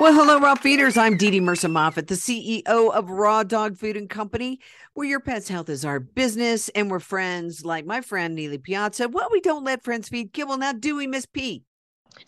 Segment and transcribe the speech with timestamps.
[0.00, 0.96] Well, hello, raw feeders.
[0.96, 4.60] I'm Dee Dee Mercer Moffat, the CEO of Raw Dog Food and Company,
[4.94, 9.08] where your pet's health is our business, and we're friends like my friend Nealy Piazza.
[9.08, 10.56] Well, we don't let friends feed kibble.
[10.56, 11.64] Now, do we, Miss P?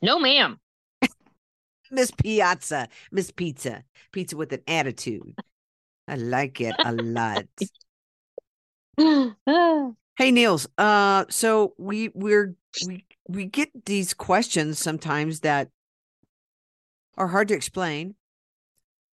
[0.02, 0.58] No, ma'am.
[1.92, 5.32] Miss Piazza, Miss Pizza, pizza with an attitude.
[6.08, 7.44] I like it a lot.
[10.16, 10.66] hey, Niels.
[10.76, 15.68] Uh, so we we're we we get these questions sometimes that
[17.20, 18.14] are hard to explain.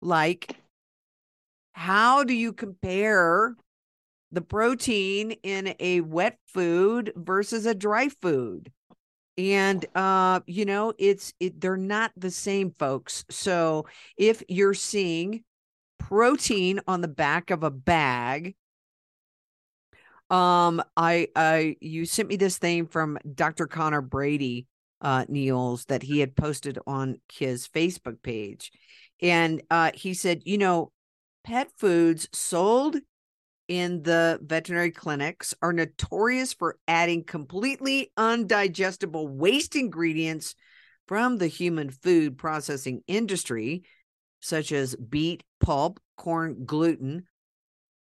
[0.00, 0.54] Like,
[1.72, 3.56] how do you compare
[4.30, 8.70] the protein in a wet food versus a dry food?
[9.36, 13.24] And uh, you know, it's it, they're not the same, folks.
[13.28, 15.42] So if you're seeing
[15.98, 18.54] protein on the back of a bag,
[20.30, 23.66] um, I I you sent me this thing from Dr.
[23.66, 24.68] Conor Brady
[25.00, 28.72] uh, Niels that he had posted on his Facebook page.
[29.20, 30.92] And uh, he said, you know,
[31.44, 32.96] pet foods sold
[33.68, 40.54] in the veterinary clinics are notorious for adding completely undigestible waste ingredients
[41.08, 43.82] from the human food processing industry,
[44.40, 47.24] such as beet pulp, corn gluten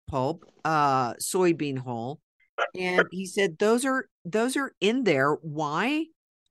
[0.07, 2.19] pulp, uh, soybean hull.
[2.77, 5.33] And he said those are those are in there.
[5.33, 6.05] Why?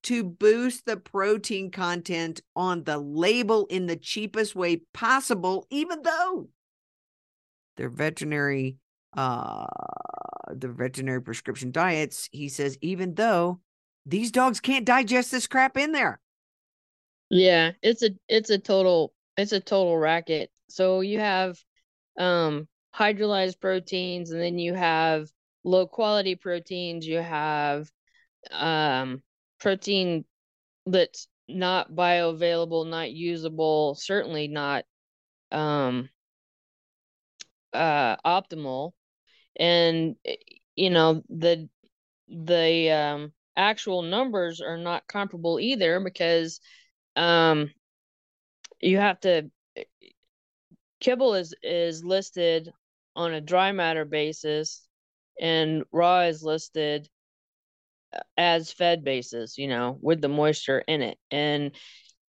[0.04, 6.48] To boost the protein content on the label in the cheapest way possible, even though
[7.76, 8.76] their veterinary
[9.16, 9.66] uh
[10.52, 13.60] the veterinary prescription diets, he says, even though
[14.06, 16.20] these dogs can't digest this crap in there.
[17.30, 20.50] Yeah, it's a it's a total it's a total racket.
[20.68, 21.58] So you have
[22.18, 25.28] um hydrolyzed proteins and then you have
[25.64, 27.88] low quality proteins, you have
[28.50, 29.22] um
[29.60, 30.24] protein
[30.86, 34.84] that's not bioavailable, not usable, certainly not
[35.52, 36.08] um
[37.72, 38.92] uh optimal.
[39.56, 40.36] And eh,
[40.76, 41.68] you know the
[42.28, 46.60] the um actual numbers are not comparable either because
[47.16, 47.70] um
[48.80, 49.84] you have to eh,
[51.00, 52.72] kibble is is listed
[53.16, 54.86] on a dry matter basis
[55.40, 57.08] and raw is listed
[58.36, 61.18] as fed basis, you know, with the moisture in it.
[61.30, 61.72] And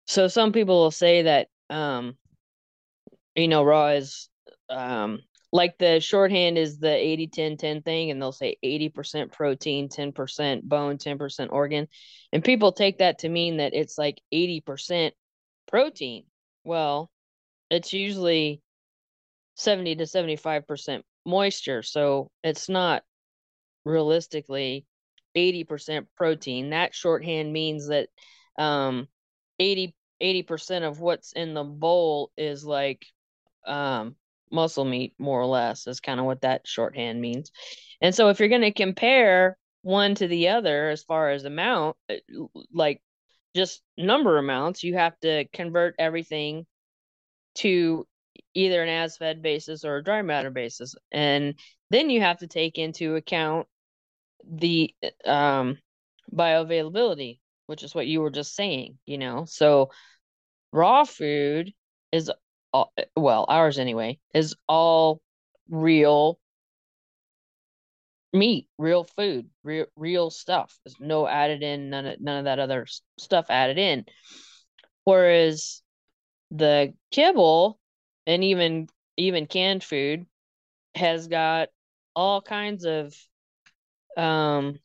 [0.07, 2.17] so some people will say that um
[3.35, 4.29] you know, raw is
[4.69, 5.21] um
[5.53, 10.63] like the shorthand is the 80 10 10 thing and they'll say 80% protein, 10%
[10.63, 11.89] bone, 10% organ.
[12.33, 15.13] And people take that to mean that it's like 80%
[15.69, 16.25] protein.
[16.65, 17.11] Well,
[17.71, 18.63] it's usually
[19.57, 23.03] 70 to 75% moisture, so it's not
[23.85, 24.87] realistically
[25.37, 26.71] 80% protein.
[26.71, 28.09] That shorthand means that
[28.59, 29.09] um
[29.59, 33.05] 80 80% of what's in the bowl is like
[33.67, 34.15] um
[34.51, 37.51] muscle meat more or less is kind of what that shorthand means.
[38.01, 41.97] And so if you're going to compare one to the other as far as amount
[42.11, 42.15] uh,
[42.73, 43.03] like
[43.55, 46.67] just number amounts, you have to convert everything
[47.57, 48.07] to
[48.55, 50.95] either an as fed basis or a dry matter basis.
[51.11, 51.55] And
[51.91, 53.67] then you have to take into account
[54.51, 54.95] the
[55.25, 55.79] um
[56.35, 59.45] bioavailability which is what you were just saying you know?
[59.47, 59.91] So
[60.73, 61.73] raw food
[62.11, 62.31] is
[62.73, 65.21] all, well ours anyway is all
[65.69, 66.39] real
[68.33, 70.79] meat real food real real stuff.
[70.85, 72.87] There's no added in none of none of that other
[73.19, 74.07] stuff added in.
[75.05, 75.83] Whereas
[76.51, 77.79] the kibble
[78.27, 80.27] and even even canned food
[80.95, 81.69] has got
[82.15, 83.15] all kinds of
[84.17, 84.79] um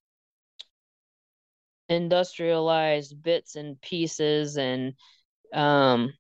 [1.90, 4.94] industrialized bits and pieces and
[5.54, 6.12] um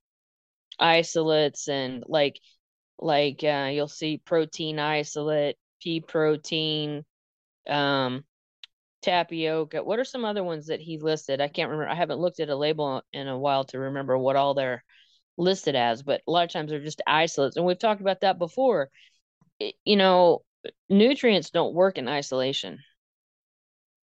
[0.80, 2.40] isolates and like
[3.00, 7.04] like uh, you'll see protein isolate pea protein
[7.70, 8.24] um
[9.02, 9.84] tapioca.
[9.84, 11.42] What are some other ones that he listed?
[11.42, 14.36] I can't remember i haven't looked at a label in a while to remember what
[14.36, 14.84] all they're
[15.38, 18.40] listed as but a lot of times they're just isolates and we've talked about that
[18.40, 18.90] before.
[19.60, 20.44] It, you know
[20.90, 22.80] nutrients don't work in isolation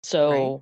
[0.04, 0.60] so right.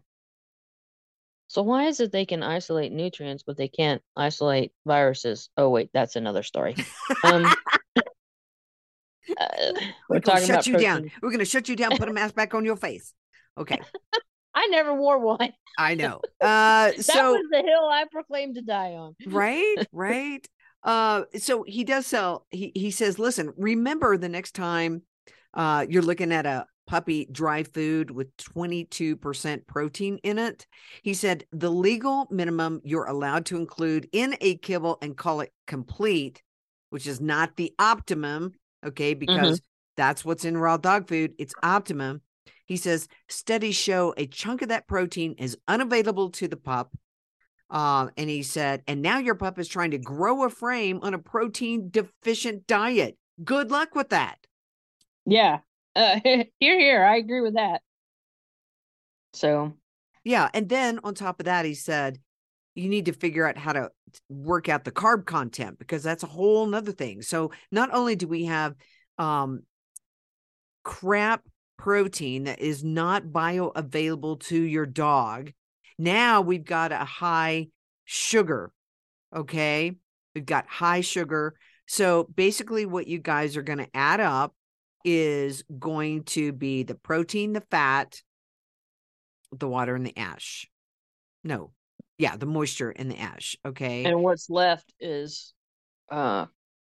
[1.49, 5.51] So why is it they can isolate nutrients, but they can't isolate viruses?
[5.57, 6.75] Oh wait, that's another story.
[7.25, 7.45] Um,
[9.39, 9.47] uh,
[10.09, 11.11] We're we're talking shut about you down.
[11.21, 11.99] We're gonna shut you down.
[11.99, 13.13] Put a mask back on your face.
[13.59, 13.79] Okay,
[14.55, 15.53] I never wore one.
[15.79, 16.21] I know.
[16.41, 19.15] Uh, That so was the hill I proclaimed to die on.
[19.27, 20.49] right, right.
[20.83, 22.47] Uh, so he does sell.
[22.51, 25.03] He he says, listen, remember the next time,
[25.55, 30.67] uh, you're looking at a puppy dry food with 22% protein in it.
[31.03, 35.53] He said the legal minimum you're allowed to include in a kibble and call it
[35.67, 36.43] complete,
[36.91, 38.53] which is not the optimum.
[38.85, 39.61] Okay, because
[39.97, 41.33] that's what's in raw dog food.
[41.39, 42.21] It's optimum.
[42.67, 46.93] He says studies show a chunk of that protein is unavailable to the pup.
[47.71, 51.15] Um, and he said, and now your pup is trying to grow a frame on
[51.15, 53.17] a protein deficient diet.
[53.43, 54.37] Good luck with that.
[55.25, 55.61] Yeah.
[55.95, 56.47] Uh, here,
[56.79, 57.05] here.
[57.05, 57.83] I agree with that.
[59.33, 59.75] So
[60.25, 60.49] Yeah.
[60.55, 62.19] And then on top of that, he said,
[62.75, 63.91] you need to figure out how to
[64.29, 67.23] work out the carb content because that's a whole nother thing.
[67.23, 68.75] So not only do we have
[69.19, 69.61] um
[70.83, 71.43] crap
[71.77, 75.53] protein that is not bioavailable to your dog,
[75.99, 77.69] now we've got a high
[78.05, 78.73] sugar.
[79.35, 79.93] Okay.
[80.35, 81.55] We've got high sugar.
[81.87, 84.55] So basically, what you guys are going to add up
[85.05, 88.21] is going to be the protein, the fat,
[89.53, 90.67] the water, and the ash.
[91.45, 91.73] No,
[92.19, 93.57] yeah, the moisture and the ash.
[93.65, 94.05] Okay.
[94.05, 95.55] and what's left is
[96.11, 96.47] uh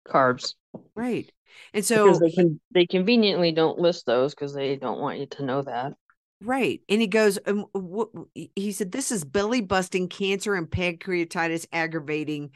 [0.08, 0.54] carbs
[0.96, 1.32] right.
[1.74, 5.28] And so, because they can they conveniently don't list those because they don't want you
[5.28, 5.94] to know that.
[6.42, 6.82] right.
[6.90, 12.52] And he goes, um, what, he said, this is belly busting cancer and pancreatitis aggravating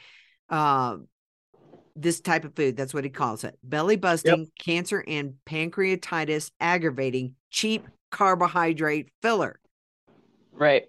[0.49, 0.97] uh,
[1.97, 2.77] this type of food.
[2.77, 9.59] That's what he calls it belly busting cancer and pancreatitis aggravating cheap carbohydrate filler.
[10.51, 10.83] Right.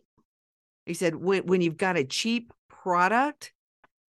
[0.86, 3.52] He said when when you've got a cheap product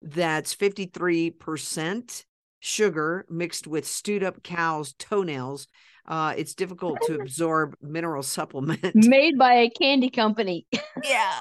[0.01, 2.25] that's 53%
[2.61, 5.67] sugar mixed with stewed up cow's toenails,
[6.07, 8.95] uh, it's difficult to absorb mineral supplement.
[8.95, 10.65] Made by a candy company.
[11.03, 11.39] yeah.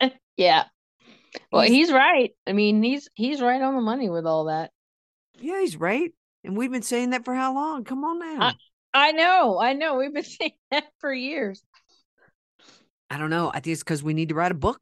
[0.36, 0.64] yeah.
[1.52, 2.30] Well, He's- he's right.
[2.46, 4.70] I mean, he's he's right on the money with all that.
[5.40, 6.12] Yeah, he's right.
[6.44, 7.84] And we've been saying that for how long?
[7.84, 8.52] Come on now.
[8.92, 9.96] I know, I know.
[9.96, 11.62] We've been saying that for years.
[13.10, 13.48] I don't know.
[13.48, 14.80] I think it's because we need to write a book.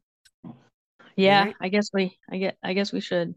[1.15, 1.55] Yeah, right?
[1.61, 3.35] I guess we I get I guess we should.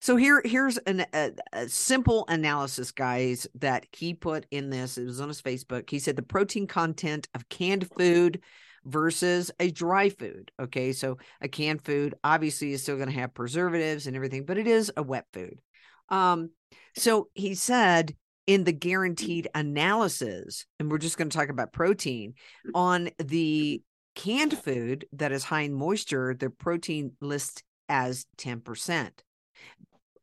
[0.00, 4.96] So here, here's an, a, a simple analysis, guys, that he put in this.
[4.96, 5.90] It was on his Facebook.
[5.90, 8.40] He said the protein content of canned food
[8.88, 10.50] versus a dry food.
[10.60, 14.58] Okay, so a canned food obviously is still going to have preservatives and everything, but
[14.58, 15.60] it is a wet food.
[16.08, 16.50] Um,
[16.96, 18.14] so he said
[18.46, 22.34] in the guaranteed analysis, and we're just going to talk about protein
[22.74, 23.82] on the
[24.14, 29.10] canned food that is high in moisture, the protein lists as 10%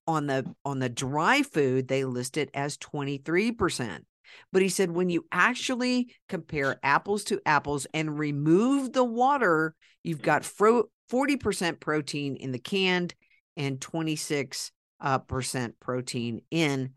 [0.08, 4.02] on the on the dry food they list it as 23%
[4.52, 10.22] but he said when you actually compare apples to apples and remove the water you've
[10.22, 13.14] got 40% protein in the canned
[13.58, 16.92] and 26 uh, percent protein in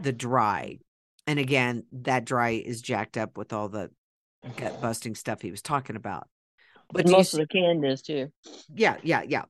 [0.00, 0.78] the dry
[1.26, 3.90] and again that dry is jacked up with all the
[4.56, 6.26] gut busting stuff he was talking about
[6.92, 8.30] but do you most of the canned is too.
[8.74, 9.44] yeah, yeah, yeah.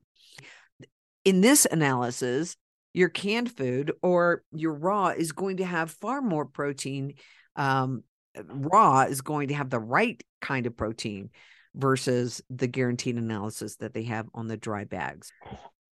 [1.25, 2.55] In this analysis,
[2.93, 7.15] your canned food or your raw is going to have far more protein.
[7.55, 8.03] Um,
[8.47, 11.29] raw is going to have the right kind of protein
[11.75, 15.31] versus the guaranteed analysis that they have on the dry bags.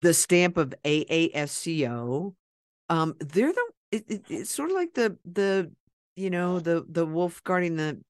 [0.00, 2.34] The stamp of AAFCO,
[2.88, 5.70] um, they're the it, it- it's sort of like the the
[6.16, 8.00] you know the the wolf guarding the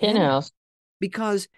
[0.00, 0.52] Hen hen house.
[1.00, 1.48] because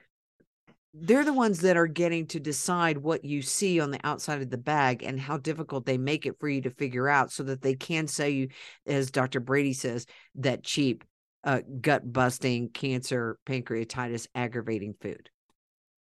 [0.94, 4.50] they're the ones that are getting to decide what you see on the outside of
[4.50, 7.62] the bag and how difficult they make it for you to figure out so that
[7.62, 8.48] they can sell you
[8.86, 11.04] as dr brady says that cheap
[11.44, 15.30] uh, gut busting cancer pancreatitis aggravating food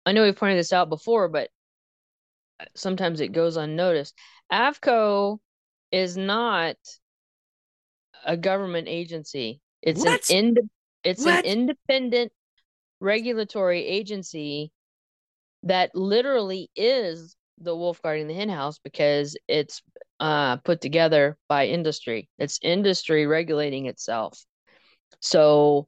[0.06, 1.50] I know we've pointed this out before, but
[2.60, 4.16] uh, sometimes it goes unnoticed.
[4.52, 5.38] AAFCO
[5.92, 6.76] is not
[8.26, 9.62] a government agency.
[9.84, 10.28] It's What?
[10.32, 10.70] an ind-
[11.04, 11.46] it's What?
[11.46, 12.32] an independent
[13.00, 14.72] regulatory agency
[15.64, 19.82] that literally is the wolf guarding the hen house because it's
[20.20, 22.30] uh, put together by industry.
[22.38, 24.44] It's industry regulating itself.
[25.20, 25.88] So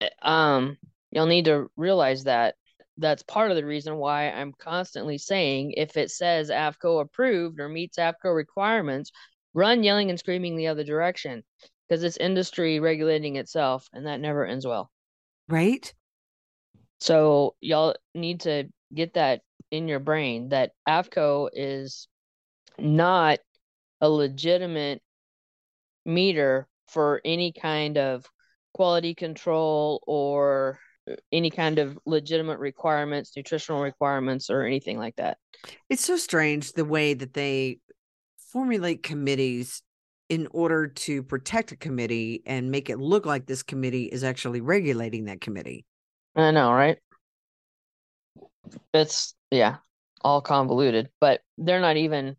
[0.00, 0.78] uh, um
[1.10, 2.54] you'll need to realize that
[2.98, 7.68] that's part of the reason why I'm constantly saying if it says AAFCO approved or
[7.68, 9.12] meets AAFCO requirements,
[9.54, 11.44] run yelling and screaming the other direction
[11.88, 14.90] because it's industry regulating itself and that never ends well.
[15.48, 15.94] right
[17.00, 18.64] So y'all need to
[18.94, 22.08] get that in your brain that AAFCO is
[22.78, 23.38] not
[24.00, 25.02] a legitimate
[26.04, 28.24] meter for any kind of
[28.72, 30.78] quality control or
[31.10, 35.36] uh, any kind of legitimate requirements, nutritional requirements, or anything like that.
[35.90, 37.78] It's so strange the way that they
[38.52, 39.82] formulate committees
[40.28, 44.60] in order to protect a committee and make it look like this committee is actually
[44.60, 45.84] regulating that committee.
[46.36, 46.98] I know, right?
[48.94, 49.76] It's yeah,
[50.22, 52.36] all convoluted, but they're not even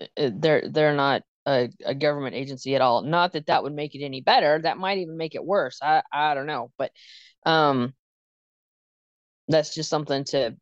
[0.00, 3.02] uh, they're they're not a, a government agency at all.
[3.02, 4.60] Not that that would make it any better.
[4.60, 5.78] That might even make it worse.
[5.82, 6.90] I I don't know, but
[7.44, 7.94] um,
[9.48, 10.56] that's just something to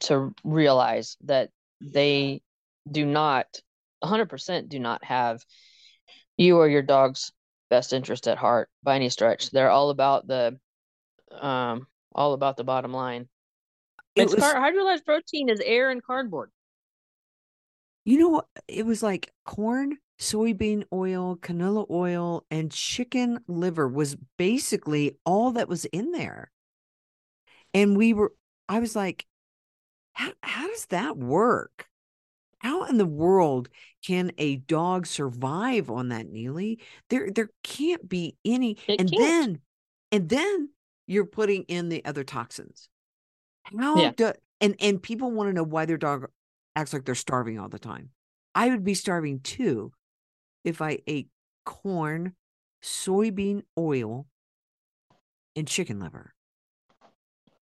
[0.00, 1.50] to realize that
[1.80, 2.42] they
[2.90, 3.46] do not
[4.02, 5.42] 100% do not have
[6.36, 7.32] you or your dog's
[7.68, 9.50] best interest at heart by any stretch.
[9.50, 10.58] They're all about the
[11.40, 13.28] um all about the bottom line.
[14.14, 16.50] It It's was, car- hydrolyzed protein is air and cardboard.
[18.04, 18.46] you know, what?
[18.66, 25.68] it was like corn, soybean oil, canola oil, and chicken liver was basically all that
[25.68, 26.50] was in there.
[27.72, 28.32] And we were,
[28.68, 29.26] I was like,
[30.12, 31.86] how, how does that work?
[32.58, 33.68] How in the world
[34.04, 36.78] can a dog survive on that, Nealy?
[37.08, 38.76] There, there can't be any.
[38.86, 39.18] It and can't.
[39.18, 39.58] then,
[40.12, 40.70] and then
[41.06, 42.88] you're putting in the other toxins.
[43.64, 44.12] How Yeah.
[44.16, 46.30] do and and people want to know why their dog
[46.76, 48.10] acts like they're starving all the time.
[48.54, 49.92] I would be starving too
[50.64, 51.30] if I ate
[51.64, 52.36] corn,
[52.82, 54.26] soybean oil,
[55.56, 56.34] and chicken liver.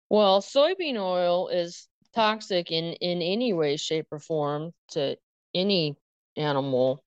[0.08, 5.16] Well, soybean oil is toxic in in any way, shape, or form to
[5.54, 5.96] any
[6.36, 7.04] animal.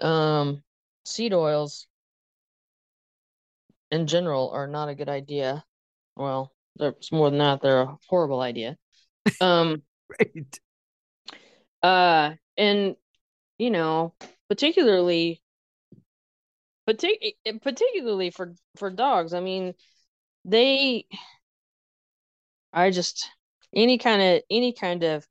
[0.00, 0.62] Um,
[1.04, 1.86] seed oils
[3.92, 5.64] in general are not a good idea.
[6.16, 8.76] Well, there's more than that, they're a horrible idea.
[9.40, 9.82] Um,
[10.20, 10.60] Right.
[11.82, 12.96] uh, and
[13.58, 14.14] you know,
[14.48, 15.42] particularly
[16.88, 19.34] partic- eh, particularly for for dogs.
[19.34, 19.74] I mean,
[20.44, 21.06] they
[22.72, 23.28] I just
[23.74, 25.26] any kind of any kind of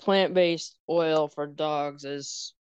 [0.00, 2.54] plant-based oil for dogs is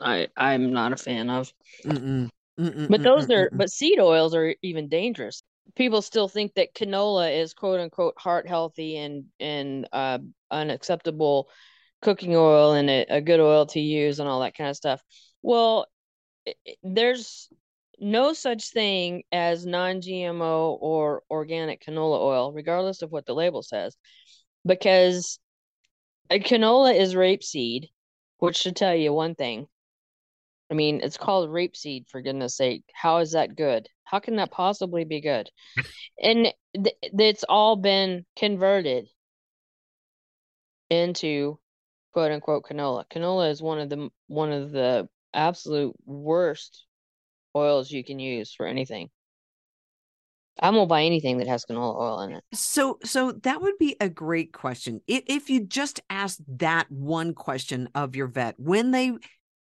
[0.00, 1.52] I I'm not a fan of.
[1.84, 2.28] Mm-mm.
[2.58, 3.58] Mm-mm, But those are mm-mm.
[3.58, 5.42] but seed oils are even dangerous.
[5.74, 10.18] People still think that canola is quote unquote heart healthy and and uh
[10.50, 11.48] an acceptable
[12.02, 15.02] cooking oil and a, a good oil to use and all that kind of stuff.
[15.40, 15.86] Well,
[16.48, 17.48] i- i- there's
[18.00, 23.96] no such thing as non-GMO or organic canola oil, regardless of what the label says,
[24.66, 25.38] because
[26.30, 27.90] canola is rapeseed,
[28.38, 29.68] which should tell you one thing.
[30.70, 32.82] I mean, it's called rapeseed for goodness sake.
[32.94, 33.88] How is that good?
[34.12, 35.50] How can that possibly be good?
[36.22, 39.08] And th- it's all been converted
[40.90, 41.58] into
[42.12, 43.04] quote unquote canola.
[43.10, 46.84] Canola is one of the one of the absolute worst
[47.56, 49.08] oils you can use for anything.
[50.60, 52.44] I won't buy anything that has canola oil in it.
[52.52, 55.00] So, so that would be a great question.
[55.06, 59.12] If, if you just asked that one question of your vet when they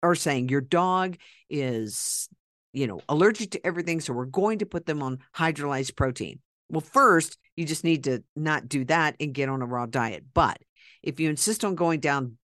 [0.02, 1.16] are saying your dog
[1.48, 2.28] is,
[2.72, 6.40] you know, allergic to everything, so we're going to put them on hydrolyzed protein.
[6.68, 10.24] Well, first, you just need to not do that and get on a raw diet.
[10.32, 10.58] But
[11.02, 12.38] if you insist on going down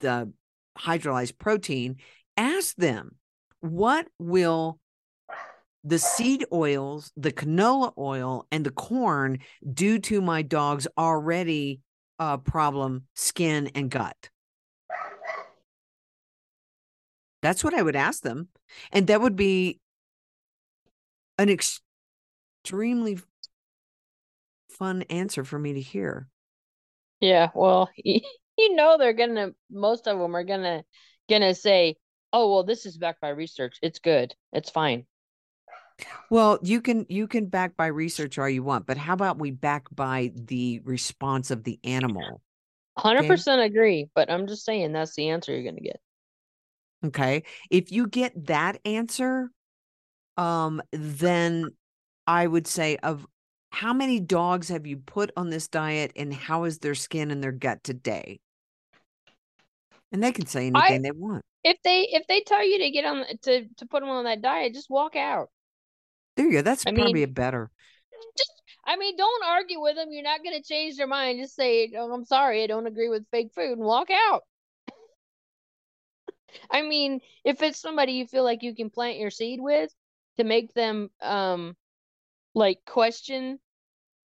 [0.00, 0.32] the
[0.78, 1.96] hydrolyzed protein,
[2.36, 3.16] ask them
[3.60, 4.78] what will
[5.84, 9.38] the seed oils, the canola oil, and the corn
[9.72, 11.80] do to my dog's already
[12.18, 14.30] uh, problem skin and gut?
[17.44, 18.48] That's what I would ask them.
[18.90, 19.78] And that would be
[21.36, 21.82] an ex-
[22.62, 23.18] extremely
[24.70, 26.26] fun answer for me to hear.
[27.20, 28.22] Yeah, well, you
[28.74, 30.84] know they're gonna most of them are gonna
[31.28, 31.96] gonna say,
[32.32, 33.76] "Oh, well, this is backed by research.
[33.82, 34.34] It's good.
[34.54, 35.04] It's fine."
[36.30, 39.50] Well, you can you can back by research all you want, but how about we
[39.50, 42.40] back by the response of the animal?
[42.94, 46.00] 100% agree, but I'm just saying that's the answer you're gonna get.
[47.04, 47.42] Okay.
[47.70, 49.50] If you get that answer,
[50.36, 51.70] um, then
[52.26, 53.26] I would say of
[53.70, 57.42] how many dogs have you put on this diet and how is their skin and
[57.42, 58.40] their gut today?
[60.12, 61.42] And they can say anything they want.
[61.64, 64.42] If they if they tell you to get on to to put them on that
[64.42, 65.48] diet, just walk out.
[66.36, 66.62] There you go.
[66.62, 67.70] That's I probably mean- a better.
[68.38, 68.52] Just
[68.86, 70.08] I mean, don't argue with them.
[70.10, 71.40] You're not gonna change their mind.
[71.40, 74.42] Just say, oh, "I'm sorry, I don't agree with fake food," and walk out.
[76.70, 79.92] I mean, if it's somebody you feel like you can plant your seed with
[80.36, 81.76] to make them um
[82.54, 83.58] like question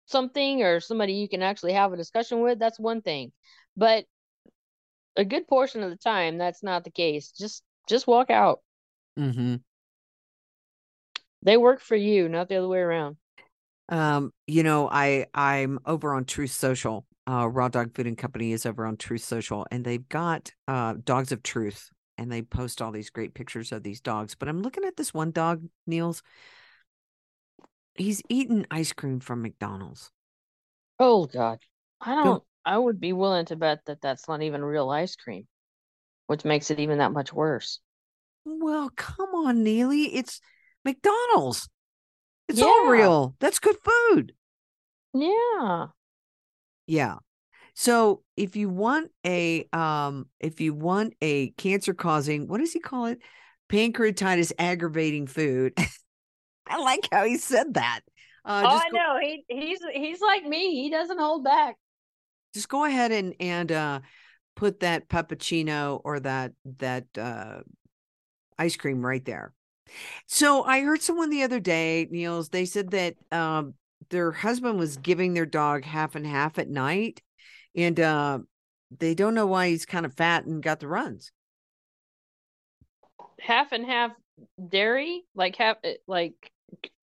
[0.06, 3.32] something or somebody you can actually have a discussion with, that's one thing.
[3.76, 4.04] But
[5.16, 7.32] a good portion of the time that's not the case.
[7.32, 8.60] Just just walk out.
[9.18, 9.56] Mm-hmm.
[11.42, 13.16] They work for you, not the other way around.
[13.88, 17.06] Um, you know, I I'm over on Truth Social.
[17.28, 20.94] Uh, Raw Dog Food and Company is over on Truth Social, and they've got uh,
[21.04, 24.34] Dogs of Truth, and they post all these great pictures of these dogs.
[24.34, 26.22] But I'm looking at this one dog, Niels.
[27.94, 30.10] He's eating ice cream from McDonald's.
[30.98, 31.58] Oh God,
[32.00, 32.42] I don't.
[32.64, 35.46] I would be willing to bet that that's not even real ice cream,
[36.26, 37.80] which makes it even that much worse.
[38.44, 40.08] Well, come on, Nealy.
[40.12, 40.40] It's
[40.84, 41.68] McDonald's.
[42.48, 43.34] It's all real.
[43.40, 44.32] That's good food.
[45.14, 45.86] Yeah.
[46.86, 47.16] Yeah.
[47.78, 52.80] So if you want a um if you want a cancer causing, what does he
[52.80, 53.18] call it?
[53.68, 55.74] Pancreatitis aggravating food.
[56.66, 58.00] I like how he said that.
[58.46, 59.18] Uh oh, I go, know.
[59.20, 60.82] He he's he's like me.
[60.82, 61.76] He doesn't hold back.
[62.54, 64.00] just go ahead and and uh
[64.54, 67.58] put that puppuccino or that that uh
[68.58, 69.52] ice cream right there.
[70.26, 73.74] So I heard someone the other day, Niels, they said that um
[74.08, 77.20] their husband was giving their dog half and half at night
[77.76, 78.38] and uh
[78.98, 81.32] they don't know why he's kind of fat and got the runs.
[83.40, 84.12] Half and half
[84.68, 86.34] dairy, like half eh, like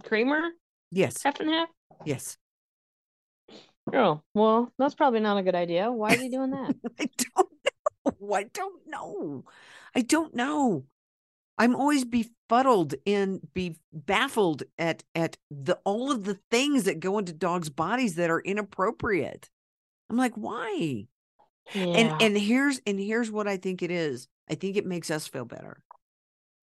[0.03, 0.49] creamer,
[0.91, 1.21] Yes.
[1.23, 1.69] half and half.
[2.05, 2.37] Yes.
[3.93, 5.91] Oh, well, that's probably not a good idea.
[5.91, 6.75] Why is he doing that?
[6.99, 8.33] I don't know.
[8.33, 9.43] I don't know.
[9.95, 10.85] I don't know.
[11.57, 17.17] I'm always befuddled and be baffled at at the all of the things that go
[17.19, 19.49] into dogs' bodies that are inappropriate.
[20.09, 21.07] I'm like, why?
[21.73, 21.83] Yeah.
[21.83, 24.27] And and here's and here's what I think it is.
[24.49, 25.81] I think it makes us feel better.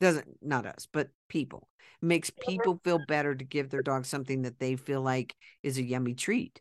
[0.01, 1.69] Doesn't not us, but people.
[2.03, 5.79] It makes people feel better to give their dog something that they feel like is
[5.79, 6.61] a yummy treat.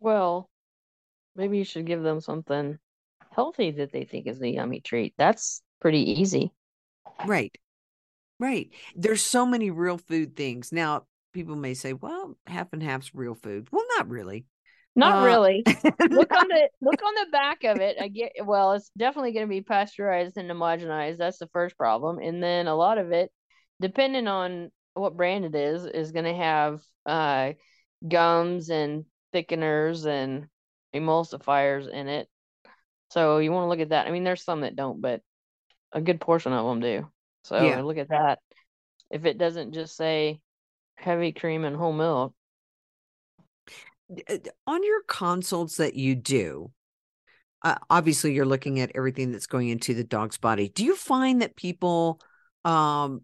[0.00, 0.50] Well,
[1.36, 2.78] maybe you should give them something
[3.30, 5.14] healthy that they think is a yummy treat.
[5.16, 6.52] That's pretty easy.
[7.26, 7.56] Right.
[8.38, 8.70] Right.
[8.96, 10.72] There's so many real food things.
[10.72, 13.68] Now, people may say, well, half and half's real food.
[13.70, 14.44] Well, not really.
[14.96, 15.64] Not Uh, really.
[16.10, 17.96] look on the look on the back of it.
[18.00, 21.18] I get well, it's definitely going to be pasteurized and homogenized.
[21.18, 22.18] That's the first problem.
[22.18, 23.30] And then a lot of it,
[23.80, 27.52] depending on what brand it is, is going to have uh
[28.06, 30.46] gums and thickeners and
[30.94, 32.28] emulsifiers in it.
[33.10, 34.06] So you want to look at that.
[34.06, 35.20] I mean, there's some that don't, but
[35.92, 37.08] a good portion of them do.
[37.44, 37.82] So Yeah.
[37.82, 38.38] look at that.
[39.10, 40.40] If it doesn't just say
[40.96, 42.34] heavy cream and whole milk,
[44.66, 46.70] On your consults that you do,
[47.62, 50.68] uh, obviously you're looking at everything that's going into the dog's body.
[50.68, 52.20] Do you find that people
[52.64, 53.22] um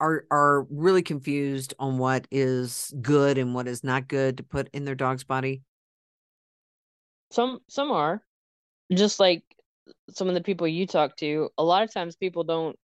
[0.00, 4.68] are are really confused on what is good and what is not good to put
[4.72, 5.62] in their dog's body?
[7.30, 8.22] Some some are
[8.92, 9.42] just like
[10.10, 11.50] some of the people you talk to.
[11.58, 12.76] A lot of times people don't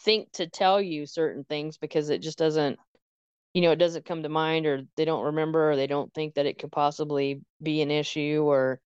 [0.00, 2.78] think to tell you certain things because it just doesn't,
[3.54, 6.34] you know, it doesn't come to mind or they don't remember or they don't think
[6.34, 8.80] that it could possibly be an issue or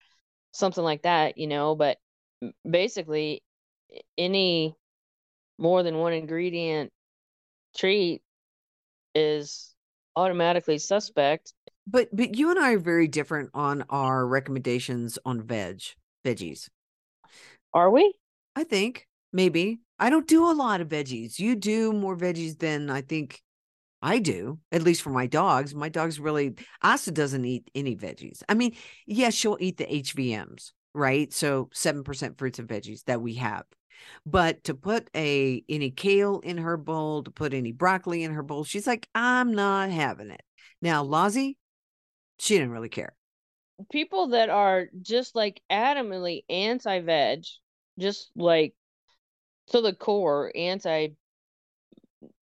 [0.52, 1.98] something like that, you know, but
[2.68, 3.42] basically
[4.16, 4.74] any
[5.58, 6.90] more than one ingredient
[7.76, 8.22] treat
[9.14, 9.74] is
[10.16, 11.52] automatically suspect.
[11.86, 15.82] But but you and I are very different on our recommendations on veg
[16.24, 16.68] veggies.
[17.74, 18.14] Are we?
[18.56, 21.38] I think maybe I don't do a lot of veggies.
[21.38, 23.42] You do more veggies than I think
[24.04, 25.74] I do, at least for my dogs.
[25.74, 28.42] My dogs really, Asa doesn't eat any veggies.
[28.50, 31.32] I mean, yes, she'll eat the HVMs, right?
[31.32, 33.64] So 7% fruits and veggies that we have.
[34.26, 38.42] But to put a any kale in her bowl, to put any broccoli in her
[38.42, 40.42] bowl, she's like, I'm not having it.
[40.82, 41.56] Now, Lozzie,
[42.38, 43.14] she didn't really care.
[43.90, 47.44] people that are just like adamantly anti-veg,
[47.98, 48.74] just like
[49.68, 51.08] to the core, anti,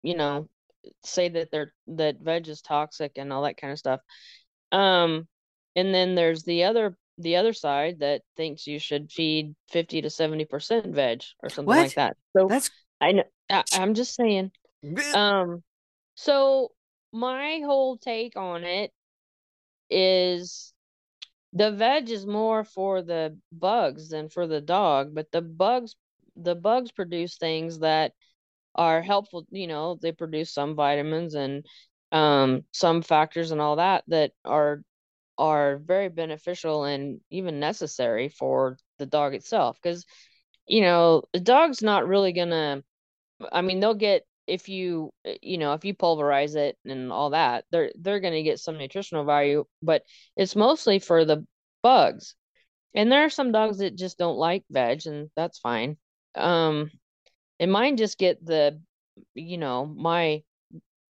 [0.03, 0.48] you know,
[1.05, 4.01] say that they're that veg is toxic and all that kind of stuff.
[4.71, 5.29] Um,
[5.77, 10.09] and then there's the other the other side that thinks you should feed 50 to
[10.09, 11.79] 70% veg or something What?
[11.79, 12.16] like that.
[12.37, 14.51] So That's I know I, I'm just saying.
[15.14, 15.62] Um,
[16.14, 16.73] so
[17.12, 18.90] my whole take on it
[19.90, 20.73] is
[21.53, 25.95] the veg is more for the bugs than for the dog, but the bugs
[26.35, 28.12] the bugs produce things that
[28.74, 31.66] are helpful, you know, they produce some vitamins and
[32.12, 34.82] um some factors and all that that are
[35.38, 39.78] are very beneficial and even necessary for the dog itself.
[39.82, 40.04] Because
[40.66, 42.82] you know the dog's not really gonna
[43.52, 47.30] I mean they'll get if you uh, you know if you pulverize it and all
[47.30, 50.02] that they're they're to get some nutritional value but
[50.37, 51.46] it's mostly for the
[51.82, 52.35] bugs.
[52.94, 55.96] And there are some dogs that just don't like veg and that's fine.
[56.35, 56.90] Um
[57.62, 58.81] and mine just get the
[59.35, 60.42] you know my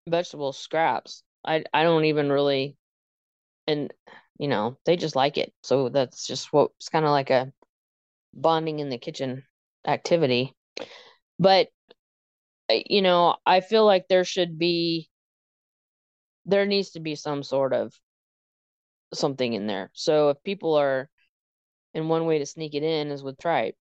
[0.07, 1.23] vegetable scraps.
[1.45, 2.77] I i don't even really
[3.67, 3.93] and
[4.39, 5.55] you know they just like it.
[5.63, 7.53] So that's just what's kind of like a
[8.35, 9.45] bonding in the kitchen
[9.87, 10.55] activity.
[11.39, 11.69] But
[12.69, 15.09] eh, you know i feel like there should be
[16.47, 17.95] there needs to be some sort of
[19.15, 19.91] something in there.
[19.95, 21.09] So if people are
[21.95, 23.77] and one way to sneak it in is with tripe.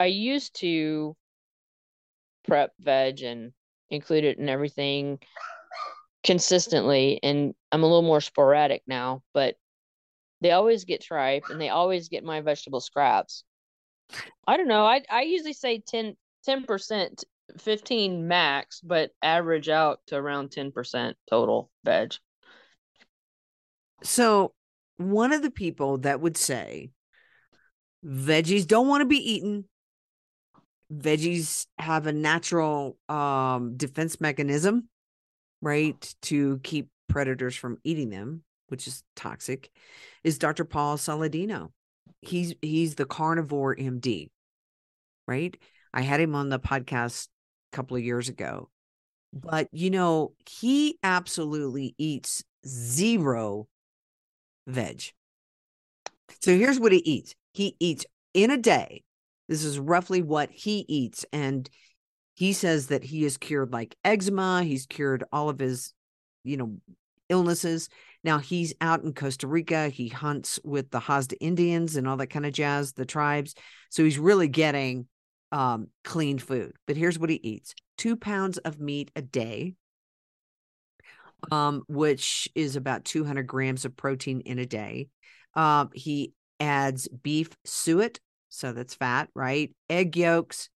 [0.00, 1.16] I used to
[2.46, 3.52] prep veg and
[3.90, 5.18] include it in everything
[6.24, 9.56] consistently and I'm a little more sporadic now, but
[10.40, 13.44] they always get tripe and they always get my vegetable scraps.
[14.46, 14.84] I don't know.
[14.84, 16.16] I I usually say 10
[16.66, 17.24] percent
[17.58, 22.14] 15 max, but average out to around 10% total veg.
[24.02, 24.54] So,
[24.96, 26.90] one of the people that would say
[28.04, 29.68] veggies don't want to be eaten,
[30.92, 34.88] veggies have a natural um, defense mechanism,
[35.60, 39.70] right, to keep predators from eating them, which is toxic,
[40.24, 40.64] is Dr.
[40.64, 41.70] Paul Saladino.
[42.20, 44.30] He's he's the carnivore MD,
[45.26, 45.56] right?
[45.92, 47.28] I had him on the podcast
[47.72, 48.68] a couple of years ago.
[49.32, 53.66] But you know, he absolutely eats zero
[54.66, 55.02] veg.
[56.40, 57.34] So here's what he eats.
[57.52, 59.02] He eats in a day.
[59.52, 61.68] This is roughly what he eats and
[62.32, 65.92] he says that he has cured like eczema, he's cured all of his
[66.42, 66.78] you know
[67.28, 67.90] illnesses.
[68.24, 69.90] Now he's out in Costa Rica.
[69.90, 73.54] He hunts with the Hadza Indians and all that kind of jazz, the tribes.
[73.90, 75.06] So he's really getting
[75.50, 76.72] um, clean food.
[76.86, 79.74] But here's what he eats two pounds of meat a day,
[81.50, 85.10] um, which is about 200 grams of protein in a day.
[85.52, 88.18] Um, he adds beef suet,
[88.52, 89.70] so that's fat, right?
[89.88, 90.68] Egg yolks,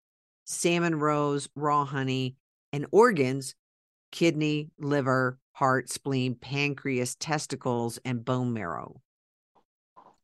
[0.44, 2.37] salmon roes, raw honey,
[2.72, 3.54] and organs
[4.12, 9.00] kidney, liver, heart, spleen, pancreas, testicles, and bone marrow.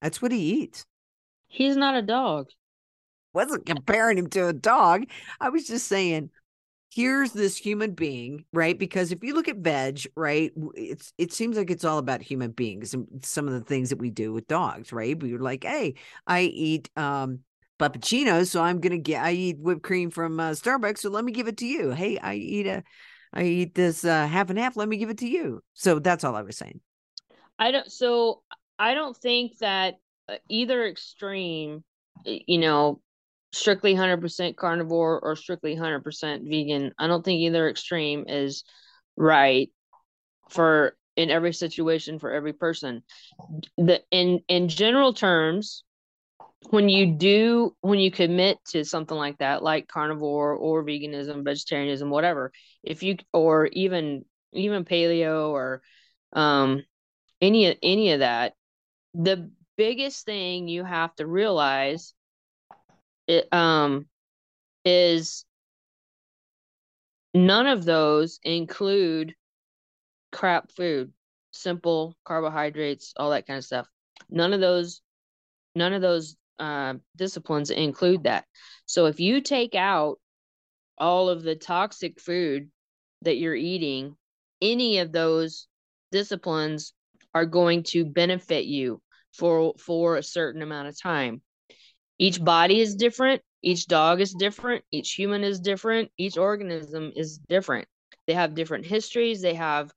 [0.01, 0.87] That's what he eats.
[1.49, 2.51] He's not a dog.
[3.35, 5.07] Wasn't comparing him to a dog.
[5.41, 6.31] I was just saying,
[6.91, 8.79] here's this human being, right?
[8.79, 12.51] Because if you look at veg, right, it's it seems like it's all about human
[12.51, 15.21] beings and some of the things that we do with dogs, right?
[15.21, 15.95] We're like, hey,
[16.27, 17.41] I eat um
[17.79, 21.33] puppuccinos, so I'm gonna get I eat whipped cream from uh, Starbucks, so let me
[21.33, 21.91] give it to you.
[21.91, 22.83] Hey, I eat a
[23.33, 24.77] I eat this uh, half and half.
[24.77, 25.63] Let me give it to you.
[25.75, 26.81] So that's all I was saying.
[27.59, 27.91] I don't.
[27.91, 28.43] So
[28.79, 29.95] I don't think that
[30.29, 31.85] uh, either extreme,
[32.25, 33.01] you know,
[33.53, 36.93] strictly 100% carnivore or strictly 100% vegan.
[36.99, 38.65] I don't think either extreme is
[39.17, 39.71] right
[40.49, 43.03] for in every situation for every person.
[43.77, 45.85] The in in general terms,
[46.69, 52.11] when you do when you commit to something like that like carnivore or veganism vegetarianism
[52.11, 55.81] whatever if you or even even paleo or
[56.35, 56.83] um
[57.41, 58.53] any any of that
[59.15, 62.13] the biggest thing you have to realize
[63.27, 64.07] it um
[64.85, 65.45] is
[67.35, 69.35] none of those include
[70.33, 71.13] crap food
[71.53, 73.89] simple carbohydrates all that kind of stuff
[74.31, 75.03] none of those
[75.75, 78.45] none of those uh, disciplines include that.
[78.87, 80.19] So if you take out
[80.99, 82.71] all of the toxic food
[83.23, 84.17] that you're eating,
[84.61, 85.67] any of those
[86.13, 86.93] disciplines
[87.35, 89.01] are going to benefit you
[89.33, 91.41] for for a certain amount of time.
[92.21, 97.39] Each body is different, each dog is different, each human is different, each organism is
[97.39, 97.89] different.
[98.27, 99.91] They have different histories, they have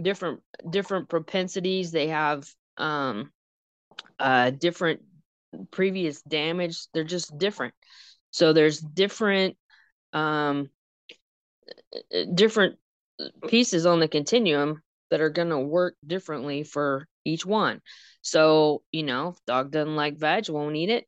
[0.00, 3.30] different different propensities, they have um
[4.18, 5.02] uh different
[5.70, 7.74] previous damage they're just different.
[8.30, 9.58] So there's different
[10.14, 10.70] um
[12.34, 12.78] different
[13.48, 17.82] pieces on the continuum that are going to work differently for each one.
[18.22, 21.06] So you know dog doesn't like veg won't eat it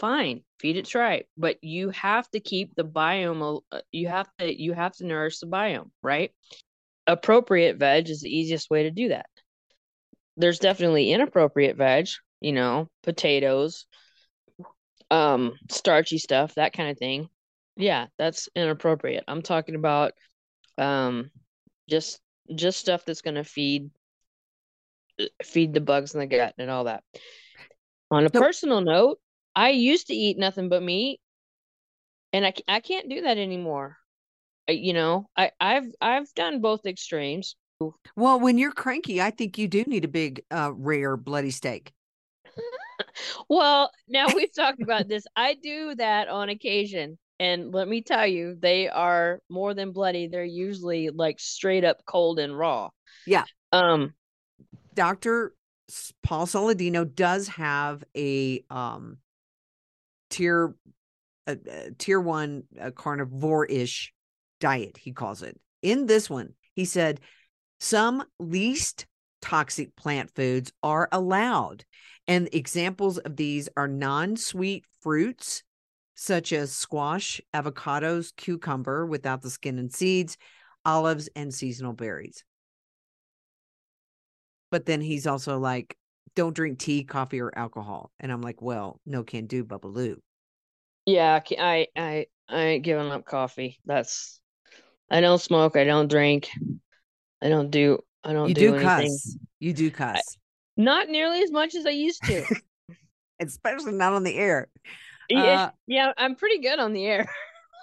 [0.00, 4.62] fine feed it tripe but you have to keep the biome uh, you have to
[4.62, 6.32] you have to nourish the biome right
[7.06, 9.26] appropriate veg is the easiest way to do that
[10.36, 12.08] there's definitely inappropriate veg
[12.40, 13.86] you know, potatoes,
[15.10, 17.28] um, starchy stuff, that kind of thing.
[17.76, 19.24] Yeah, that's inappropriate.
[19.28, 20.12] I'm talking about
[20.78, 21.30] um
[21.88, 22.20] just
[22.54, 23.90] just stuff that's going to feed
[25.42, 27.02] feed the bugs in the gut and all that.
[28.10, 29.18] On a personal note,
[29.54, 31.20] I used to eat nothing but meat
[32.32, 33.96] and I I can't do that anymore.
[34.68, 37.56] you know, I I've I've done both extremes.
[38.14, 41.92] Well, when you're cranky, I think you do need a big, uh, rare bloody steak.
[43.48, 45.24] well, now we've talked about this.
[45.34, 47.18] I do that on occasion.
[47.38, 50.28] And let me tell you, they are more than bloody.
[50.28, 52.90] They're usually like straight up cold and raw.
[53.26, 53.44] Yeah.
[53.72, 54.12] Um,
[54.92, 55.54] Dr.
[56.22, 59.16] Paul Saladino does have a um
[60.30, 60.74] tier
[61.46, 64.12] a, a tier 1 uh, carnivore-ish
[64.60, 65.58] diet, he calls it.
[65.82, 67.20] In this one, he said
[67.78, 69.06] some least
[69.40, 71.84] toxic plant foods are allowed.
[72.26, 75.62] And examples of these are non sweet fruits,
[76.14, 80.36] such as squash, avocados, cucumber without the skin and seeds,
[80.84, 82.44] olives, and seasonal berries.
[84.70, 85.96] But then he's also like,
[86.34, 88.10] don't drink tea, coffee, or alcohol.
[88.20, 90.16] And I'm like, well, no can do, Bubbaloo.
[91.06, 93.78] Yeah, I, I, I ain't giving up coffee.
[93.84, 94.40] That's,
[95.10, 95.76] I don't smoke.
[95.76, 96.48] I don't drink.
[97.42, 99.10] I don't do I don't you do, do, anything.
[99.12, 99.36] cuss.
[99.58, 100.16] You do cuss.
[100.16, 102.44] I, not nearly as much as I used to.
[103.40, 104.68] Especially not on the air.
[105.28, 107.30] Yeah, uh, yeah, I'm pretty good on the air.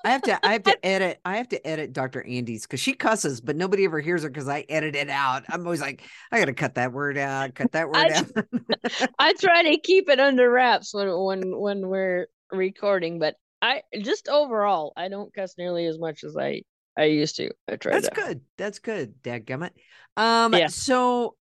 [0.08, 2.26] I have to I have to edit I have to edit Dr.
[2.26, 5.44] Andy's because she cusses, but nobody ever hears her because I edit it out.
[5.50, 9.12] I'm always like, I gotta cut that word out, cut that word I, out.
[9.20, 14.30] I try to keep it under wraps when when when we're recording, but I just
[14.30, 16.62] overall I don't cuss nearly as much as I
[16.98, 17.52] I used to.
[17.68, 17.96] I tried.
[17.96, 18.16] That's that.
[18.16, 18.42] good.
[18.58, 19.22] That's good.
[19.22, 19.72] Dadgummit.
[20.16, 20.54] Um.
[20.54, 20.68] Yeah.
[20.68, 21.36] So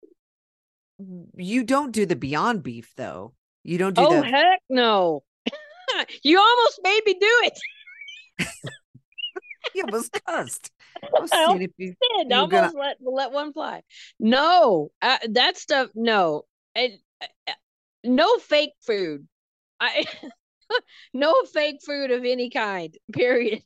[1.37, 3.35] you don't do the Beyond Beef though.
[3.64, 4.03] You don't do.
[4.03, 4.25] Oh the...
[4.25, 5.25] heck no!
[6.22, 7.59] you almost made me do it.
[9.75, 10.71] you was cussed.
[11.03, 12.33] I almost if you, did.
[12.33, 12.79] almost gonna...
[12.79, 13.83] let let one fly.
[14.19, 15.91] No, uh, that stuff.
[15.95, 16.43] No,
[16.75, 17.53] it, uh,
[18.05, 19.27] no fake food.
[19.81, 20.05] I
[21.15, 22.97] no fake food of any kind.
[23.13, 23.65] Period.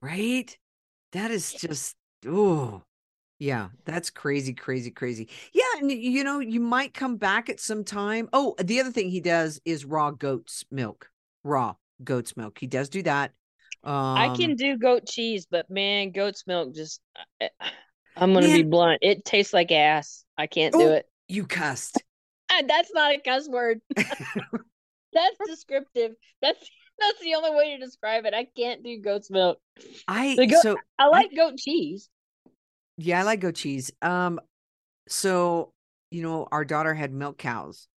[0.00, 0.56] right.
[1.12, 2.82] That is just oh
[3.38, 5.28] yeah, that's crazy, crazy, crazy.
[5.52, 8.28] Yeah, and you know, you might come back at some time.
[8.32, 11.10] Oh, the other thing he does is raw goat's milk.
[11.42, 12.58] Raw goat's milk.
[12.58, 13.32] He does do that.
[13.84, 17.00] Um, I can do goat cheese, but man, goat's milk just
[18.16, 18.56] I'm gonna man.
[18.56, 19.00] be blunt.
[19.02, 20.24] It tastes like ass.
[20.38, 21.06] I can't oh, do it.
[21.28, 22.02] You cussed.
[22.66, 23.80] That's not a cuss word.
[23.96, 26.12] that's descriptive.
[26.40, 26.58] That's
[26.98, 28.34] that's the only way to describe it.
[28.34, 29.58] I can't do goat's milk.
[30.08, 32.08] I goat, so I like I, goat cheese.
[32.96, 33.90] Yeah, I like goat cheese.
[34.00, 34.40] Um,
[35.08, 35.72] so
[36.10, 37.88] you know, our daughter had milk cows,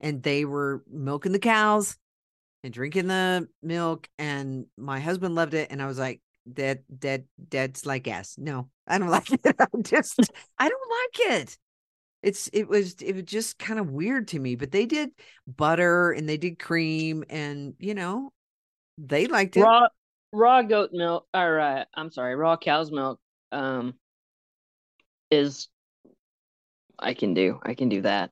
[0.00, 1.96] and they were milking the cows
[2.62, 6.20] and drinking the milk, and my husband loved it, and I was like,
[6.54, 8.36] "That that that's like ass.
[8.38, 9.40] No, I don't like it.
[9.58, 10.18] I just
[10.58, 11.58] I don't like it."
[12.22, 15.10] it's it was it was just kind of weird to me but they did
[15.46, 18.30] butter and they did cream and you know
[18.98, 19.62] they liked it.
[19.62, 19.88] Raw
[20.32, 23.18] raw goat milk or uh, I'm sorry, raw cow's milk
[23.52, 23.94] um
[25.30, 25.68] is
[26.98, 27.58] I can do.
[27.62, 28.30] I can do that.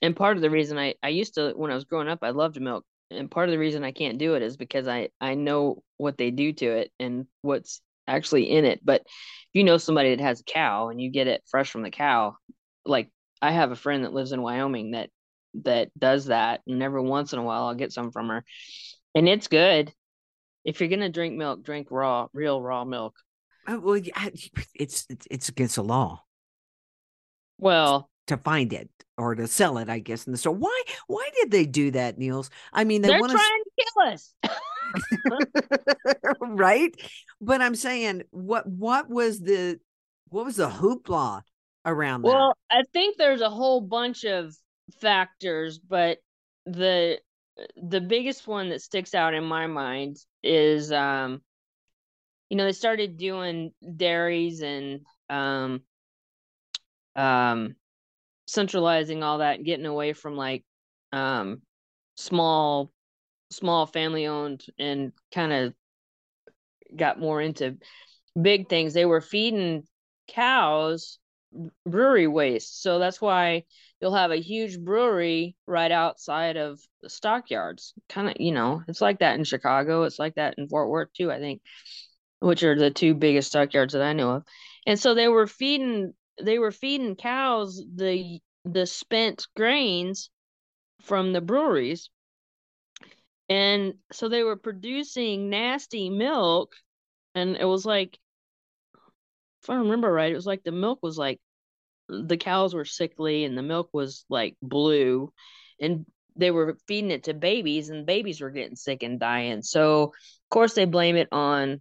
[0.00, 2.30] And part of the reason I I used to when I was growing up I
[2.30, 5.34] loved milk and part of the reason I can't do it is because I I
[5.34, 8.80] know what they do to it and what's actually in it.
[8.84, 11.82] But if you know somebody that has a cow and you get it fresh from
[11.82, 12.36] the cow,
[12.84, 15.10] like I have a friend that lives in Wyoming that
[15.64, 18.42] that does that and every once in a while I'll get some from her
[19.14, 19.92] and it's good.
[20.64, 23.16] If you're gonna drink milk, drink raw, real raw milk.
[23.66, 24.00] Oh, well,
[24.74, 26.24] it's it's against the law.
[27.58, 30.54] Well, to find it or to sell it, I guess, in the store.
[30.54, 30.82] Why?
[31.06, 32.50] Why did they do that, Niels?
[32.72, 34.34] I mean, they they're want trying to kill us,
[36.40, 36.94] right?
[37.40, 39.80] But I'm saying, what what was the
[40.28, 41.42] what was the hoopla
[41.84, 42.28] around that?
[42.28, 44.54] Well, I think there's a whole bunch of
[45.00, 46.18] factors, but
[46.66, 47.18] the
[47.76, 51.42] the biggest one that sticks out in my mind is um
[52.48, 55.82] you know they started doing dairies and um
[57.14, 57.74] um
[58.52, 60.64] centralizing all that and getting away from like
[61.12, 61.62] um
[62.16, 62.92] small
[63.50, 65.74] small family owned and kind of
[66.96, 67.76] got more into
[68.40, 69.82] big things they were feeding
[70.28, 71.18] cows
[71.86, 73.62] brewery waste so that's why
[74.02, 77.94] you'll have a huge brewery right outside of the stockyards.
[78.08, 80.02] Kind of, you know, it's like that in Chicago.
[80.02, 81.62] It's like that in Fort Worth too, I think,
[82.40, 84.44] which are the two biggest stockyards that I know of.
[84.86, 90.30] And so they were feeding they were feeding cows the the spent grains
[91.02, 92.10] from the breweries.
[93.48, 96.72] And so they were producing nasty milk
[97.34, 98.18] and it was like
[99.62, 101.40] if I remember right, it was like the milk was like
[102.08, 105.32] the cows were sickly and the milk was like blue
[105.80, 110.04] and they were feeding it to babies and babies were getting sick and dying so
[110.04, 111.80] of course they blame it on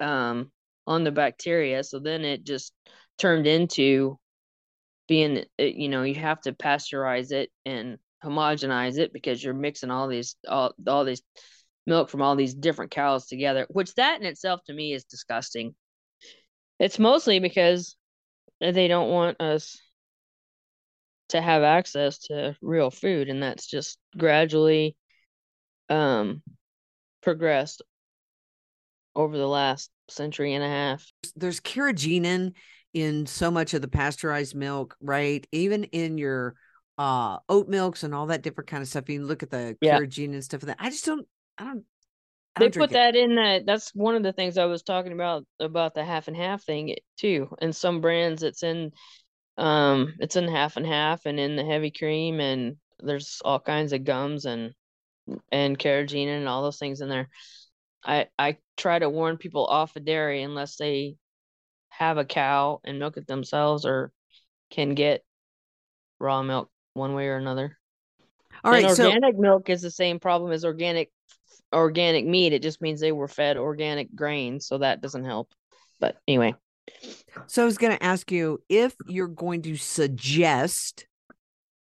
[0.00, 0.50] um
[0.90, 1.84] on the bacteria.
[1.84, 2.72] So then it just
[3.20, 4.18] turned into
[5.06, 10.08] being you know you have to pasteurize it and homogenize it because you're mixing all
[10.08, 11.22] these all, all these
[11.86, 15.74] milk from all these different cows together which that in itself to me is disgusting.
[16.78, 17.96] It's mostly because
[18.60, 19.78] they don't want us
[21.30, 24.96] to have access to real food and that's just gradually
[25.90, 26.42] um
[27.22, 27.82] progressed
[29.14, 31.04] over the last century and a half.
[31.36, 32.52] There's carrageenan
[32.94, 36.54] in so much of the pasteurized milk right even in your
[36.98, 39.98] uh oat milks and all that different kind of stuff you look at the Yeah.
[39.98, 41.26] carrageenan and stuff that i just don't
[41.58, 41.84] i don't
[42.56, 42.94] I they don't put it.
[42.94, 46.28] that in that that's one of the things i was talking about about the half
[46.28, 48.90] and half thing too and some brands it's in
[49.56, 53.92] um it's in half and half and in the heavy cream and there's all kinds
[53.92, 54.72] of gums and
[55.52, 57.28] and carrageenan and all those things in there
[58.04, 61.14] i i try to warn people off of dairy unless they
[61.90, 64.12] have a cow and milk it themselves or
[64.70, 65.22] can get
[66.18, 67.76] raw milk one way or another
[68.64, 71.10] all right and so organic milk is the same problem as organic
[71.72, 72.52] organic meat.
[72.52, 75.50] It just means they were fed organic grains, so that doesn't help.
[75.98, 76.54] But anyway,
[77.46, 81.06] So I was going to ask you if you're going to suggest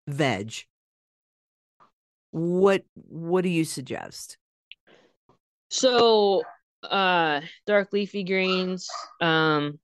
[0.08, 0.54] veg.
[2.32, 4.38] What what do you suggest?
[5.70, 6.44] so
[6.84, 8.88] uh dark leafy greens,
[9.22, 9.80] um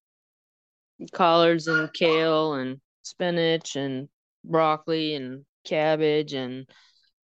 [1.11, 4.07] collards and kale and spinach and
[4.43, 6.67] broccoli and cabbage and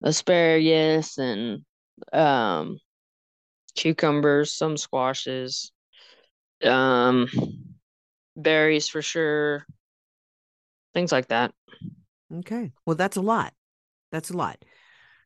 [0.02, 1.64] asparagus and
[2.12, 2.78] um
[3.74, 5.72] cucumbers, some squashes,
[6.64, 7.28] um
[8.36, 9.66] berries for sure.
[10.94, 11.52] Things like that.
[12.32, 12.72] Okay.
[12.84, 13.52] Well, that's a lot.
[14.12, 14.64] That's a lot.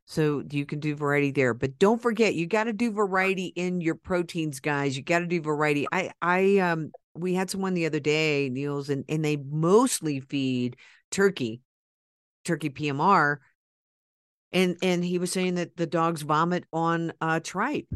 [0.07, 3.81] So you can do variety there, but don't forget you got to do variety in
[3.81, 4.97] your proteins, guys.
[4.97, 5.87] You got to do variety.
[5.93, 10.77] I I um we had someone the other day, Niels, and and they mostly feed
[11.11, 11.61] turkey,
[12.45, 13.39] turkey PMR,
[14.53, 17.89] and and he was saying that the dogs vomit on uh tripe.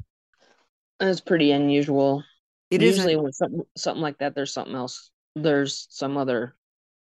[1.00, 2.24] That's pretty unusual.
[2.70, 5.10] It is Usually when something something like that, there's something else.
[5.34, 6.54] There's some other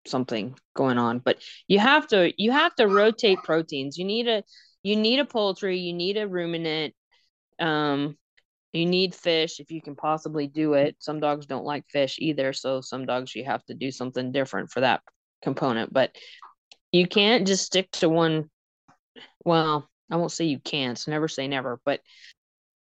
[0.06, 1.20] something going on.
[1.20, 3.98] But you have to you have to rotate proteins.
[3.98, 4.44] You need a
[4.82, 6.94] you need a poultry, you need a ruminant,
[7.60, 8.18] um,
[8.74, 10.96] you need fish if you can possibly do it.
[11.00, 14.72] Some dogs don't like fish either, so some dogs you have to do something different
[14.72, 15.02] for that
[15.42, 15.94] component.
[15.94, 16.16] But
[16.92, 18.50] you can't just stick to one
[19.46, 22.00] well, I won't say you can't, never say never, but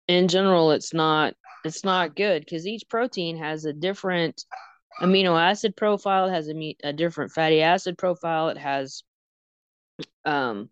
[0.07, 4.43] in general it's not it's not good because each protein has a different
[5.01, 9.03] amino acid profile it has a, a different fatty acid profile it has
[10.25, 10.69] um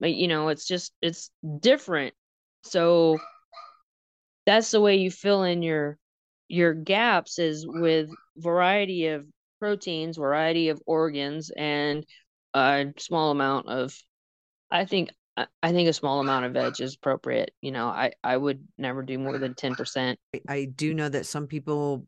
[0.00, 1.30] but you know it's just it's
[1.60, 2.12] different
[2.64, 3.18] so
[4.46, 5.98] that's the way you fill in your
[6.48, 9.26] your gaps is with variety of
[9.58, 12.04] proteins variety of organs and
[12.54, 13.94] a small amount of
[14.70, 17.52] i think I- think a small amount of veg is appropriate.
[17.60, 20.18] You know, I I would never do more than ten percent.
[20.48, 22.06] I do know that some people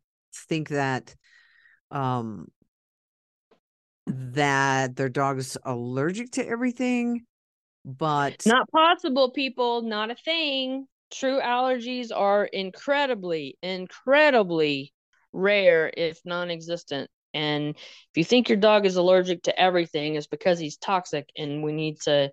[0.48, 1.14] think that
[1.90, 2.48] um
[4.06, 7.26] that their dog is allergic to everything,
[7.84, 9.82] but Not possible, people.
[9.82, 10.86] Not a thing.
[11.10, 14.92] True allergies are incredibly, incredibly
[15.32, 17.10] rare, if non-existent.
[17.34, 21.62] And if you think your dog is allergic to everything, it's because he's toxic, and
[21.62, 22.30] we need to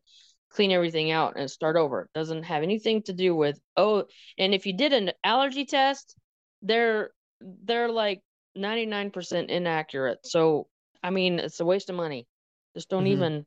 [0.49, 2.03] clean everything out and start over.
[2.03, 4.05] It doesn't have anything to do with oh.
[4.37, 6.15] And if you did an allergy test,
[6.61, 7.11] they're
[7.41, 8.21] they're like
[8.55, 10.19] ninety nine percent inaccurate.
[10.23, 10.67] So
[11.03, 12.27] I mean, it's a waste of money.
[12.73, 13.11] Just don't Mhm.
[13.11, 13.45] even.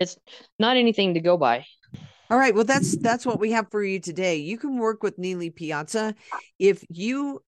[0.00, 0.18] It's
[0.58, 1.66] not anything to go by.
[2.30, 4.36] All right, well that's that's what we have for you today.
[4.36, 6.14] You can work with Nealy Piazza
[6.58, 7.42] if you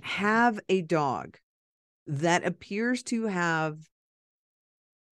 [0.00, 1.38] have a dog
[2.06, 3.78] that appears to have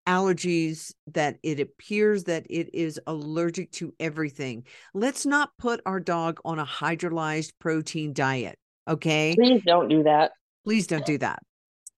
[0.07, 4.65] allergies that it appears that it is allergic to everything.
[4.95, 9.35] Let's not put our dog on a hydrolyzed protein diet, okay?
[9.37, 10.33] Please don't do that.
[10.65, 11.41] please don't do that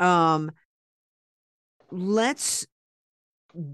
[0.01, 0.51] um
[1.91, 2.67] let's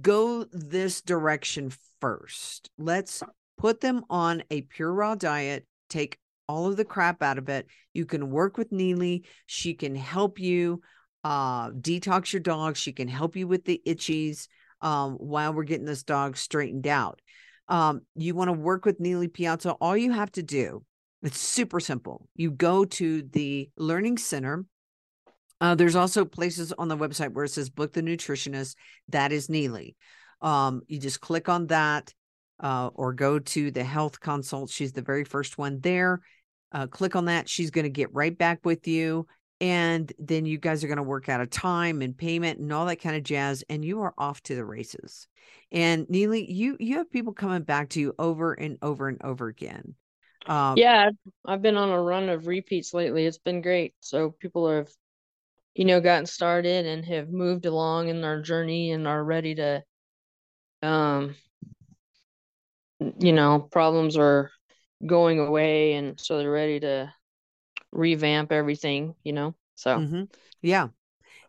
[0.00, 2.70] go this direction first.
[2.78, 3.22] Let's
[3.58, 6.18] put them on a pure raw diet take
[6.48, 7.66] all of the crap out of it.
[7.92, 9.24] You can work with Nealy.
[9.46, 10.80] She can help you
[11.24, 12.76] uh detox your dog.
[12.76, 14.46] She can help you with the itchies
[14.80, 17.20] um while we're getting this dog straightened out.
[17.68, 19.72] Um you want to work with Nealy piazza.
[19.72, 20.84] All you have to do
[21.22, 22.28] it's super simple.
[22.36, 24.64] You go to the learning center
[25.60, 28.76] uh, there's also places on the website where it says book the nutritionist.
[29.08, 29.94] That is Nealy.
[30.42, 32.12] Um, you just click on that
[32.60, 34.70] uh, or go to the health consult.
[34.70, 36.20] She's the very first one there.
[36.72, 37.48] uh, click on that.
[37.48, 39.26] She's going to get right back with you.
[39.60, 42.84] And then you guys are going to work out a time and payment and all
[42.86, 43.64] that kind of jazz.
[43.70, 45.26] And you are off to the races.
[45.72, 49.48] And Nealy, you you have people coming back to you over and over and over
[49.48, 49.94] again.
[50.46, 51.08] Um, yeah,
[51.46, 53.24] I've been on a run of repeats lately.
[53.24, 53.94] It's been great.
[54.00, 54.90] So people have,
[55.76, 59.82] you know, gotten started and have moved along in their journey and are ready to,
[60.82, 61.36] um,
[63.18, 64.50] you know, problems are
[65.04, 67.12] going away, and so they're ready to
[67.92, 69.14] revamp everything.
[69.22, 70.22] You know, so mm-hmm.
[70.62, 70.88] yeah,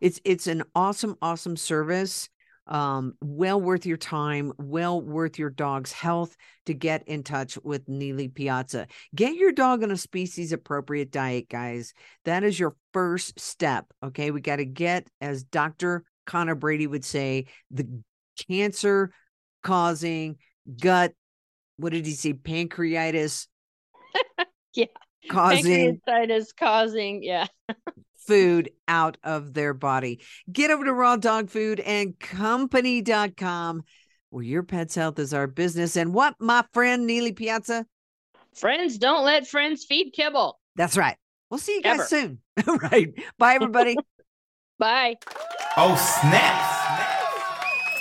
[0.01, 2.30] it's it's an awesome, awesome service
[2.68, 7.88] um, well worth your time, well worth your dog's health to get in touch with
[7.88, 8.88] Nealy Piazza.
[9.15, 11.93] Get your dog on a species appropriate diet, guys.
[12.26, 13.86] That is your first step.
[14.03, 14.32] Okay.
[14.32, 16.03] We got to get, as Dr.
[16.26, 17.88] Conor Brady would say, the
[18.47, 19.11] cancer
[19.63, 20.38] causing
[20.80, 21.13] gut,
[21.78, 22.34] what did he say?
[22.34, 23.47] Pancreatitis.
[24.74, 24.86] yeah.
[25.30, 27.47] Causing pancreatitis causing, yeah.
[28.28, 30.19] Food out of their body.
[30.51, 33.84] Get over to raw dog food and company.com
[34.30, 35.95] where your pet's health is our business.
[35.95, 37.86] And what, my friend Nealy Piazza?
[38.53, 40.59] Friends don't let friends feed kibble.
[40.75, 41.15] That's right.
[41.49, 42.05] We'll see you guys Ever.
[42.05, 42.39] soon.
[42.82, 43.13] right.
[43.38, 43.95] Bye, everybody.
[44.78, 45.15] Bye.
[45.78, 46.76] Oh, snaps.